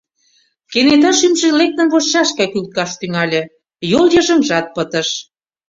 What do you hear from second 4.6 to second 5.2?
пытыш.